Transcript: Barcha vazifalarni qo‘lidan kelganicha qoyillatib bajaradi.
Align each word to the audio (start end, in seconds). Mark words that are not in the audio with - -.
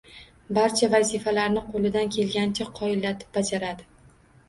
Barcha 0.57 0.89
vazifalarni 0.93 1.63
qo‘lidan 1.75 2.11
kelganicha 2.19 2.71
qoyillatib 2.83 3.41
bajaradi. 3.41 3.93